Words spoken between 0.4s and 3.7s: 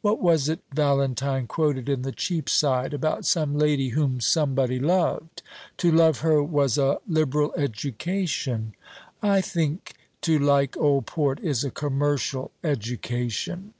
it Valentine quoted in the Cheapside, about some